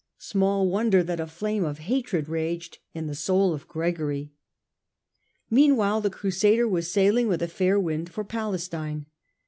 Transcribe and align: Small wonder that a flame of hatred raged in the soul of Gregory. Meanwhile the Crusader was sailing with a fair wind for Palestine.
Small 0.17 0.67
wonder 0.67 1.03
that 1.03 1.19
a 1.19 1.27
flame 1.27 1.63
of 1.63 1.77
hatred 1.77 2.27
raged 2.27 2.79
in 2.91 3.05
the 3.05 3.13
soul 3.13 3.53
of 3.53 3.67
Gregory. 3.67 4.31
Meanwhile 5.47 6.01
the 6.01 6.09
Crusader 6.09 6.67
was 6.67 6.89
sailing 6.91 7.27
with 7.27 7.43
a 7.43 7.47
fair 7.47 7.79
wind 7.79 8.09
for 8.09 8.23
Palestine. 8.23 9.05